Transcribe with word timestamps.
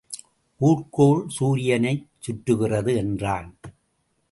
ஊர்க்கோள் 0.61 1.21
சூரியனைச் 1.39 2.07
சுற்றுகிறது 2.19 2.95
என்றான். 2.95 3.49